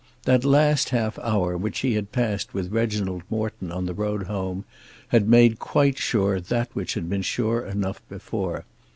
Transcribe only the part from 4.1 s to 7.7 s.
home had made quite sure that which had been sure